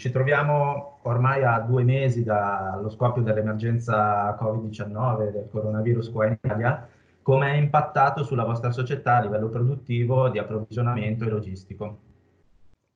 [0.00, 6.88] ci troviamo ormai a due mesi dallo scoppio dell'emergenza Covid-19 del coronavirus qua in Italia.
[7.20, 11.98] Come è impattato sulla vostra società a livello produttivo, di approvvigionamento e logistico?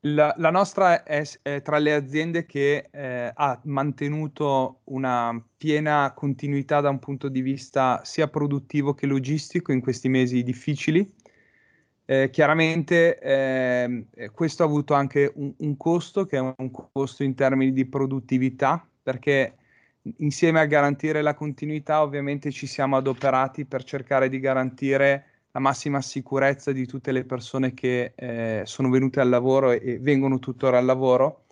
[0.07, 6.81] La, la nostra è, è, tra le aziende che eh, ha mantenuto una piena continuità
[6.81, 11.13] da un punto di vista sia produttivo che logistico in questi mesi difficili.
[12.07, 17.35] Eh, chiaramente eh, questo ha avuto anche un, un, costo, che è un costo in
[17.35, 19.57] termini di produttività, perché
[20.19, 26.03] insieme a garantire la continuità ovviamente ci siamo adoperati per cercare di garantire la massima
[26.03, 30.79] sicurezza di tutte le persone che eh, sono venute al lavoro e, e, vengono tuttora
[30.79, 31.45] al lavoro.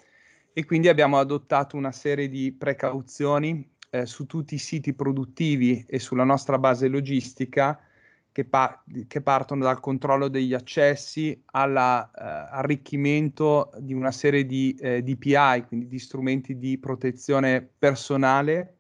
[0.52, 5.98] E quindi abbiamo adottato una serie di precauzioni eh, su tutti i siti produttivi e
[5.98, 7.80] sulla nostra base logistica
[8.32, 15.02] che, pa- che partono dal controllo degli accessi all'arricchimento eh, di una serie di eh,
[15.02, 18.78] DPI, quindi di strumenti di protezione personale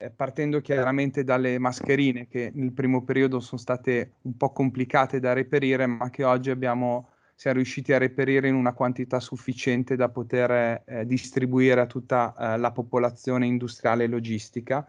[0.00, 5.34] eh, partendo chiaramente dalle mascherine che nel primo periodo sono state un po' complicate da
[5.34, 10.82] reperire, ma che oggi abbiamo, siamo riusciti a reperire in una quantità sufficiente da poter
[10.86, 14.86] eh, distribuire a tutta eh, la popolazione industriale e logistica.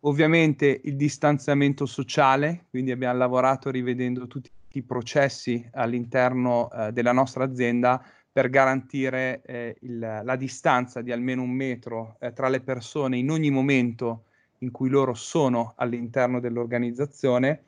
[0.00, 7.44] Ovviamente il distanziamento sociale, quindi abbiamo lavorato rivedendo tutti i processi all'interno eh, della nostra
[7.44, 13.18] azienda per garantire eh, il, la distanza di almeno un metro eh, tra le persone
[13.18, 14.24] in ogni momento
[14.58, 17.64] in cui loro sono all'interno dell'organizzazione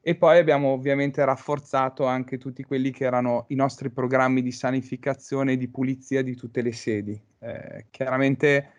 [0.00, 5.52] e poi abbiamo ovviamente rafforzato anche tutti quelli che erano i nostri programmi di sanificazione
[5.52, 7.20] e di pulizia di tutte le sedi.
[7.40, 8.70] Eh, chiaramente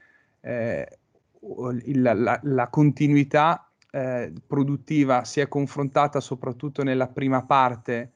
[1.42, 8.14] il, la, la, continuità eh, produttiva si è confrontata soprattutto nella prima parte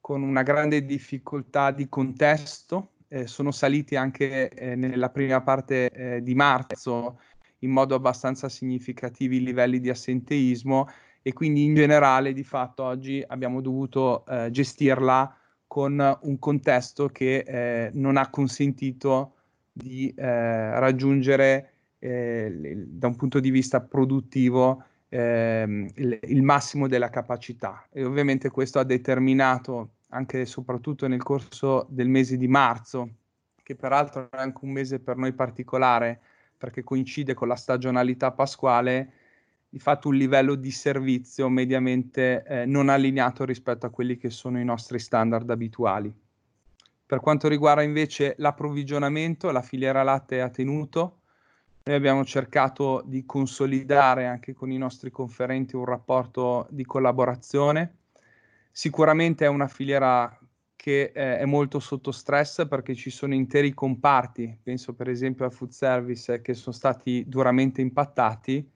[0.00, 6.22] con una grande difficoltà di contesto, eh, sono saliti anche eh, nella prima parte eh,
[6.22, 7.20] di marzo
[7.60, 10.88] in modo abbastanza significativo i livelli di assenteismo
[11.22, 17.38] e quindi in generale di fatto oggi abbiamo dovuto eh, gestirla con un contesto che
[17.38, 19.32] eh, non ha consentito
[19.72, 27.86] di raggiungere eh, da un punto di vista produttivo ehm, il, il, massimo della capacità
[27.90, 33.10] e ovviamente questo ha determinato anche e soprattutto nel corso del mese di marzo
[33.62, 36.20] che peraltro è anche un mese per noi particolare
[36.56, 39.12] perché coincide con la stagionalità pasquale,
[39.68, 44.58] di fatto un livello di servizio mediamente eh, non allineato rispetto a quelli che sono
[44.60, 46.12] i nostri standard abituali.
[47.04, 51.22] Per quanto riguarda invece l'approvvigionamento, la filiera latte ha tenuto.
[51.86, 57.98] Noi abbiamo cercato di consolidare anche con i nostri conferenti un rapporto di collaborazione.
[58.72, 60.36] Sicuramente è una filiera
[60.74, 65.52] che eh, è molto sotto stress perché ci sono interi comparti, penso per esempio al
[65.52, 68.68] food service, che sono stati duramente impattati.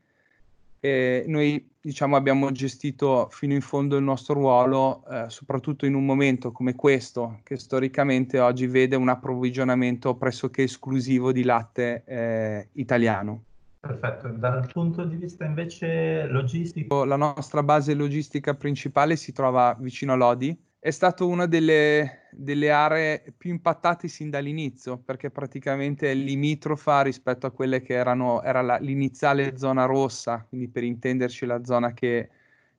[0.81, 6.05] E noi diciamo, abbiamo gestito fino in fondo il nostro ruolo, eh, soprattutto in un
[6.05, 13.45] momento come questo, che storicamente oggi vede un approvvigionamento pressoché esclusivo di latte eh, italiano.
[13.81, 17.05] Perfetto, dal punto di vista invece logistico.
[17.05, 22.71] La nostra base logistica principale si trova vicino a Lodi, è stata una delle, delle,
[22.71, 28.63] aree più impattate sin dall'inizio, perché praticamente è limitrofa rispetto a quelle che erano, era
[28.63, 32.31] la, l'iniziale zona rossa, quindi per intenderci la zona che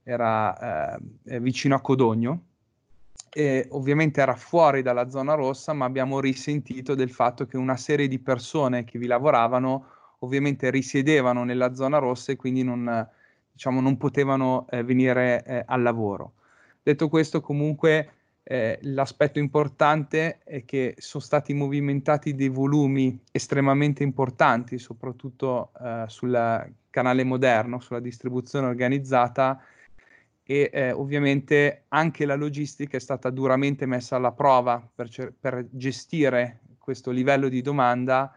[0.02, 2.46] era eh, vicino a Codogno.
[3.34, 8.08] E ovviamente era fuori dalla zona rossa, ma abbiamo risentito del fatto che una serie
[8.08, 9.86] di persone che vi lavoravano
[10.20, 13.08] ovviamente risiedevano nella zona rossa e quindi non,
[13.52, 16.34] diciamo, non potevano eh, venire eh, al lavoro.
[16.84, 24.80] Detto questo, comunque eh, l'aspetto importante è che sono stati movimentati dei volumi estremamente importanti,
[24.80, 29.64] soprattutto eh, sul canale moderno, sulla distribuzione organizzata
[30.44, 35.68] e eh, ovviamente anche la logistica è stata duramente messa alla prova per, cer- per
[35.70, 38.36] gestire questo livello di domanda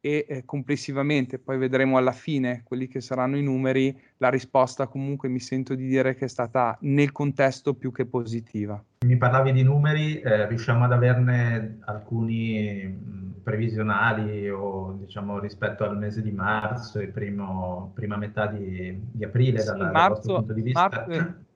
[0.00, 5.28] e eh, complessivamente, poi vedremo alla fine quelli che saranno i numeri, la risposta comunque
[5.28, 8.82] mi sento di dire che è stata nel contesto più che positiva.
[9.04, 15.98] Mi parlavi di numeri, eh, riusciamo ad averne alcuni mh, previsionali o diciamo rispetto al
[15.98, 20.62] mese di marzo e primo, prima metà di, di aprile sì, dal, marzo, punto di
[20.62, 20.88] vista?
[20.88, 21.48] Marzo,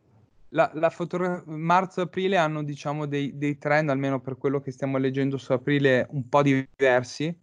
[0.50, 5.36] la, la fotogra- marzo-aprile hanno diciamo dei, dei trend, almeno per quello che stiamo leggendo
[5.38, 7.36] su aprile, un po' diversi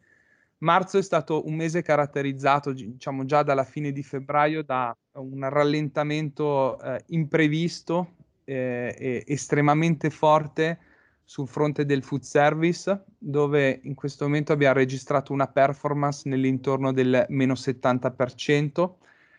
[0.62, 6.80] Marzo è stato un mese caratterizzato, diciamo già dalla fine di febbraio, da un rallentamento
[6.80, 8.14] eh, imprevisto
[8.44, 10.80] eh, e estremamente forte
[11.24, 17.26] sul fronte del food service, dove in questo momento abbiamo registrato una performance nell'intorno del
[17.30, 18.92] meno 70%.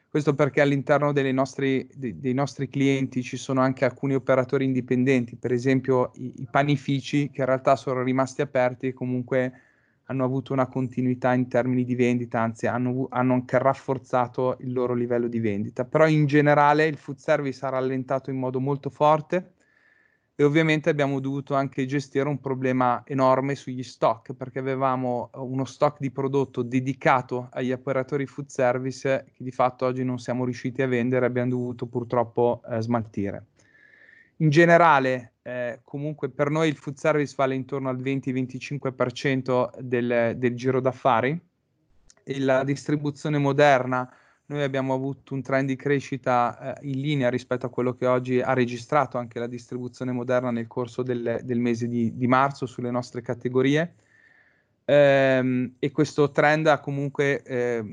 [0.08, 5.52] Questo perché all'interno nostri, dei, dei, nostri clienti ci sono anche alcuni operatori indipendenti, per
[5.52, 9.52] esempio i, i panifici che in realtà sono rimasti aperti e comunque
[10.06, 14.94] hanno avuto una continuità in termini di vendita, anzi hanno, hanno, anche rafforzato il loro
[14.94, 15.84] livello di vendita.
[15.84, 19.54] Però in generale il food service ha rallentato in modo molto forte
[20.34, 26.00] e ovviamente abbiamo dovuto anche gestire un problema enorme sugli stock perché avevamo uno stock
[26.00, 30.86] di prodotto dedicato agli operatori food service che di fatto oggi non siamo riusciti a
[30.86, 33.46] vendere abbiamo dovuto purtroppo eh, smaltire.
[34.42, 40.56] In generale, eh, comunque per noi il food service vale intorno al 20-25% del, del
[40.56, 41.40] giro d'affari
[42.24, 44.12] e la distribuzione moderna
[44.46, 48.40] noi abbiamo avuto un trend di crescita eh, in linea rispetto a quello che oggi
[48.40, 52.90] ha registrato anche la distribuzione moderna nel corso del, del mese di, di, marzo sulle
[52.90, 53.94] nostre categorie.
[54.84, 57.84] Ehm, e questo trend ha comunque eh,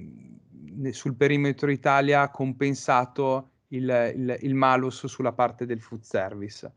[0.89, 6.71] sul perimetro Italia compensato il, il, il malus sulla parte del food service.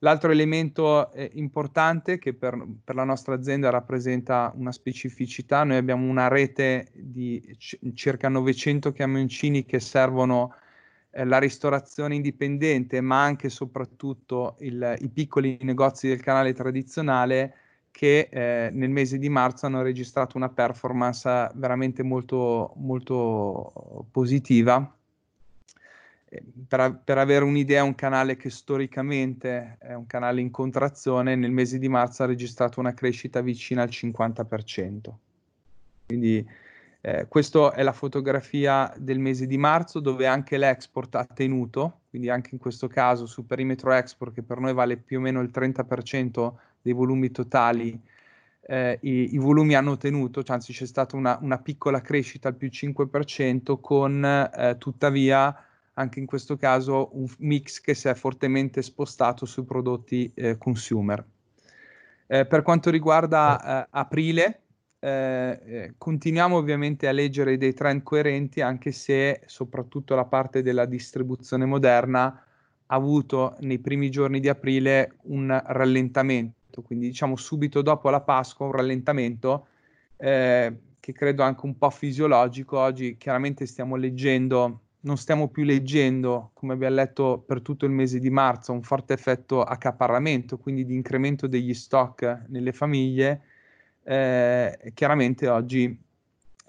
[0.00, 6.06] L'altro elemento eh, importante che per, per, la nostra azienda rappresenta una specificità, noi abbiamo
[6.08, 10.54] una rete di c- circa 900 camioncini che servono
[11.10, 17.54] eh, la ristorazione indipendente, ma anche e soprattutto il, i piccoli negozi del canale tradizionale
[17.90, 25.05] che eh, nel mese di marzo hanno registrato una performance veramente molto, molto positiva eh,
[26.68, 31.78] per, per, avere un'idea, un canale che storicamente è un canale in contrazione, nel mese
[31.78, 35.12] di marzo ha registrato una crescita vicina al 50%.
[36.06, 36.46] Quindi
[37.00, 42.28] eh, questa è la fotografia del mese di marzo dove anche l'export ha tenuto, quindi
[42.28, 45.50] anche in questo caso su perimetro export che per noi vale più o meno il
[45.52, 46.52] 30%
[46.82, 48.00] dei volumi totali,
[48.68, 52.56] eh, i, i, volumi hanno tenuto, cioè, anzi c'è stata una, una, piccola crescita al
[52.56, 55.56] più 5% con eh, tuttavia
[55.98, 61.24] anche in questo caso un mix che si è fortemente spostato sui prodotti eh, consumer.
[62.26, 64.60] Eh, per quanto riguarda eh, aprile,
[64.98, 70.84] eh, eh, continuiamo ovviamente a leggere dei trend coerenti, anche se soprattutto la parte della
[70.84, 72.24] distribuzione moderna
[72.88, 78.66] ha avuto nei primi giorni di aprile un rallentamento, quindi diciamo subito dopo la Pasqua
[78.66, 79.68] un rallentamento
[80.16, 82.78] eh, che credo anche un po' fisiologico.
[82.78, 88.18] Oggi chiaramente stiamo leggendo non stiamo più leggendo, come abbiamo letto per tutto il mese
[88.18, 93.40] di marzo, un forte effetto accaparramento, quindi di incremento degli stock nelle famiglie,
[94.02, 95.96] eh, chiaramente oggi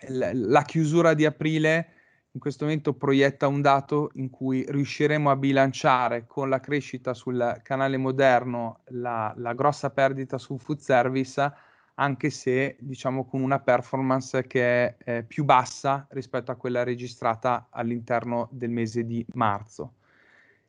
[0.10, 1.90] la chiusura di aprile
[2.32, 7.60] in questo momento proietta un dato in cui riusciremo a bilanciare con la crescita sul
[7.64, 11.52] canale moderno la, la grossa perdita sul food service
[12.00, 17.68] anche se diciamo con una performance che è eh, più bassa rispetto a quella registrata
[17.70, 19.94] all'interno del mese di marzo.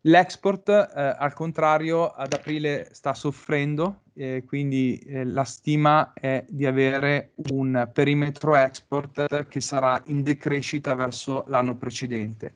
[0.03, 6.65] L'export, eh, al contrario, ad aprile sta soffrendo, eh, quindi eh, la stima è di
[6.67, 12.55] avere un perimetro export che sarà in decrescita verso l'anno precedente.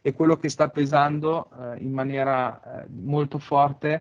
[0.00, 4.00] E quello che sta pesando eh, in maniera eh, molto forte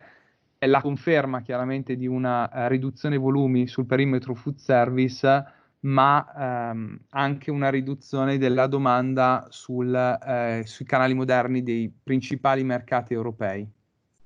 [0.64, 5.46] è la conferma chiaramente di una uh, riduzione volumi sul perimetro food service,
[5.82, 13.14] ma um, anche una riduzione della domanda sul, uh, sui canali moderni dei principali mercati
[13.14, 13.70] europei.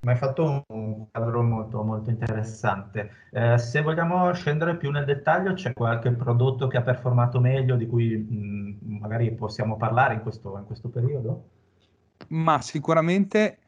[0.00, 3.10] Mi hai fatto un quadro molto, molto interessante.
[3.32, 7.88] Eh, se vogliamo scendere più nel dettaglio, c'è qualche prodotto che ha performato meglio, di
[7.88, 11.48] cui mh, magari possiamo parlare in questo, in questo periodo?
[12.28, 13.58] Ma sicuramente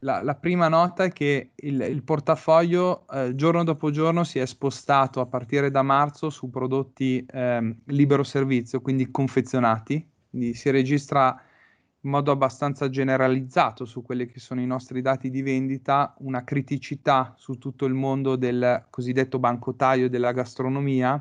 [0.00, 4.46] la, la, prima nota è che il, il portafoglio eh, giorno dopo giorno si è
[4.46, 11.40] spostato a partire da marzo su prodotti eh, libero servizio, quindi confezionati, quindi si registra
[12.02, 17.34] in modo abbastanza generalizzato su quelli che sono i nostri dati di vendita una criticità
[17.36, 21.20] su tutto il mondo del cosiddetto bancotaio della gastronomia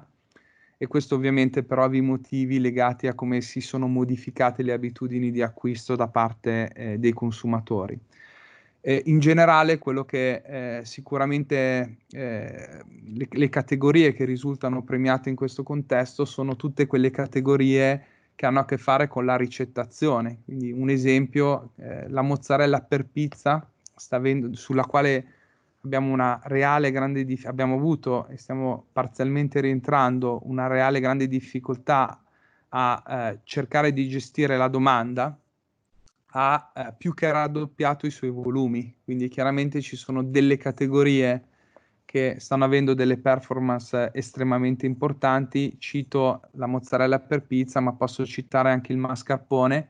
[0.77, 5.41] e questo ovviamente per ovvi motivi legati a come si sono modificate le abitudini di
[5.41, 7.99] acquisto da parte eh, dei consumatori.
[8.87, 12.83] Eh, in generale, quello che eh, sicuramente eh,
[13.15, 18.59] le, le, categorie che risultano premiate in questo contesto sono tutte quelle categorie che hanno
[18.61, 20.39] a che fare con la ricettazione.
[20.45, 23.69] Quindi un esempio, eh, la mozzarella per pizza,
[24.11, 25.25] avendo, sulla quale
[25.81, 32.23] abbiamo una reale grande dif- abbiamo avuto e stiamo parzialmente rientrando una reale grande difficoltà
[32.69, 35.37] a eh, cercare di gestire la domanda
[36.39, 41.45] ha eh, più che raddoppiato i suoi volumi, quindi chiaramente ci sono delle categorie
[42.05, 45.77] che stanno avendo delle performance estremamente importanti.
[45.79, 49.89] Cito la mozzarella per pizza, ma posso citare anche il mascarpone,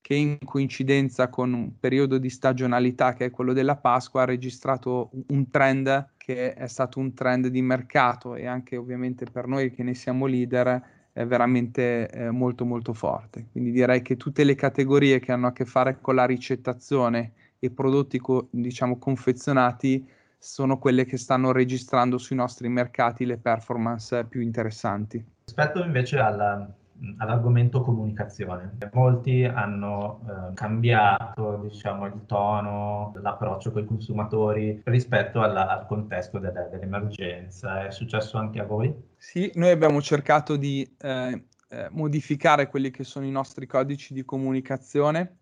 [0.00, 5.10] che in coincidenza con un periodo di stagionalità che è quello della Pasqua ha registrato
[5.28, 9.82] un trend che è stato un trend di mercato e anche ovviamente per noi che
[9.82, 13.46] ne siamo leader è veramente eh, molto molto forte.
[13.50, 17.70] Quindi direi che tutte le categorie che hanno a che fare con la ricettazione e
[17.70, 20.06] prodotti co- diciamo confezionati
[20.38, 25.24] sono quelle che stanno registrando sui nostri mercati le performance più interessanti.
[25.44, 26.72] Rispetto invece alla,
[27.18, 35.68] all'argomento comunicazione, molti hanno eh, cambiato diciamo, il tono, l'approccio con i consumatori rispetto alla,
[35.68, 37.86] al contesto delle, dell'emergenza.
[37.86, 38.94] È successo anche a voi?
[39.16, 44.24] Sì, noi abbiamo cercato di eh, eh, modificare quelli che sono i nostri codici di
[44.24, 45.38] comunicazione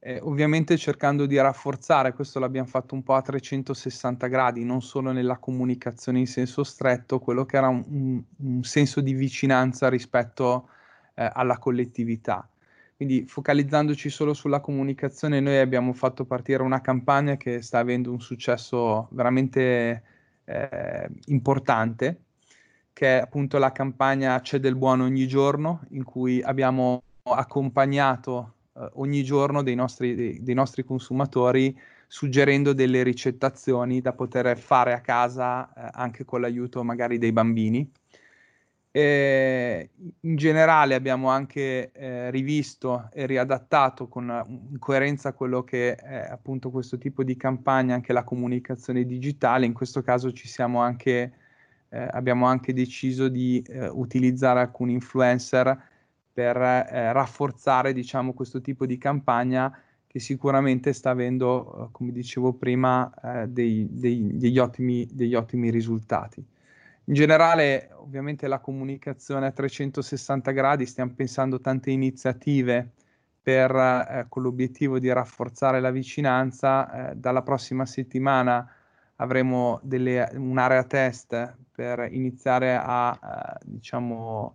[0.00, 5.10] eh, ovviamente cercando di rafforzare, questo l'abbiamo fatto un po' a 360 gradi, non solo
[5.10, 10.68] nella comunicazione in senso stretto, quello che era un, un senso di vicinanza rispetto
[11.18, 12.48] eh, alla collettività.
[12.96, 18.20] Quindi focalizzandoci solo sulla comunicazione, noi abbiamo fatto partire una campagna che sta avendo un
[18.20, 20.02] successo veramente
[20.44, 22.22] eh, importante,
[22.92, 28.88] che è appunto la campagna C'è del buono ogni giorno, in cui abbiamo accompagnato eh,
[28.94, 35.00] ogni giorno dei nostri, dei, dei nostri, consumatori suggerendo delle ricettazioni da poter fare a
[35.00, 37.88] casa eh, anche con l'aiuto magari dei bambini.
[38.98, 39.90] E
[40.22, 46.70] in generale abbiamo anche eh, rivisto e riadattato con in coerenza quello che è appunto
[46.70, 49.66] questo tipo di campagna anche la comunicazione digitale.
[49.66, 51.32] In questo caso ci siamo anche,
[51.90, 55.80] eh, abbiamo anche deciso di eh, utilizzare alcuni influencer
[56.32, 59.72] per eh, rafforzare diciamo, questo tipo di campagna
[60.08, 65.70] che sicuramente sta avendo, eh, come dicevo prima, eh, dei, dei, degli, ottimi, degli, ottimi,
[65.70, 66.44] risultati.
[67.08, 72.92] In generale, ovviamente la comunicazione a 360 gradi, stiamo pensando tante iniziative
[73.40, 77.12] per, eh, con l'obiettivo di rafforzare la vicinanza.
[77.12, 78.70] Eh, dalla prossima settimana
[79.16, 84.54] avremo delle, un'area test per iniziare a eh, diciamo,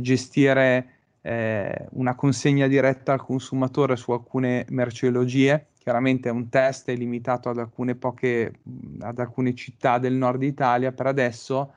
[0.00, 5.68] gestire eh, una consegna diretta al consumatore su alcune merceologie.
[5.78, 8.60] Chiaramente è un test è limitato ad alcune poche,
[9.00, 11.72] ad alcune città del nord Italia per adesso,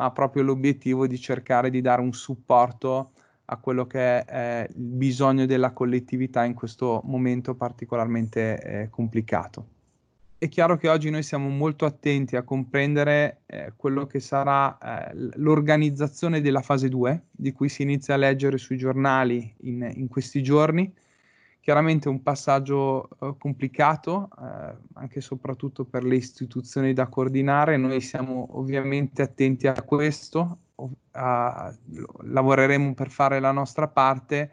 [0.00, 3.12] ha proprio l'obiettivo di cercare di dare un supporto
[3.46, 9.66] a quello che è il bisogno della collettività in questo momento particolarmente eh, complicato
[10.40, 15.10] è chiaro che oggi noi siamo molto attenti a comprendere eh, quello che sarà eh,
[15.34, 20.42] l'organizzazione della fase 2, di cui si inizia a leggere sui giornali in, in questi
[20.42, 20.90] giorni.
[21.60, 27.76] Chiaramente un passaggio eh, complicato, eh, anche e soprattutto per le istituzioni da coordinare.
[27.76, 30.58] Noi siamo ovviamente attenti a questo,
[31.12, 31.74] a,
[32.22, 34.50] lavoreremo per fare la nostra parte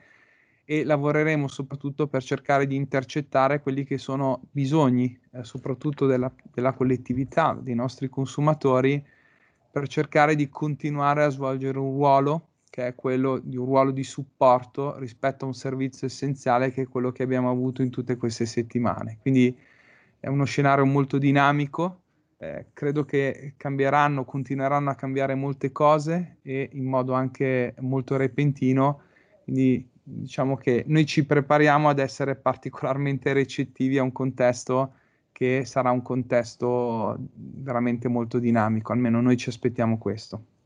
[0.65, 6.73] e lavoreremo soprattutto per cercare di intercettare quelli che sono bisogni, eh, soprattutto della, della,
[6.73, 9.01] collettività, dei nostri consumatori,
[9.71, 14.03] per cercare di continuare a svolgere un ruolo che è quello di un ruolo di
[14.03, 18.45] supporto rispetto a un servizio essenziale che è quello che abbiamo avuto in tutte queste
[18.45, 19.17] settimane.
[19.19, 19.57] Quindi
[20.19, 22.01] è uno scenario molto dinamico,
[22.37, 29.01] eh, credo che cambieranno, continueranno a cambiare molte cose e in modo anche molto repentino,
[29.43, 34.93] quindi diciamo che noi ci prepariamo ad essere particolarmente recettivi a un contesto
[35.31, 40.56] che sarà un contesto veramente molto dinamico, almeno noi ci aspettiamo questo.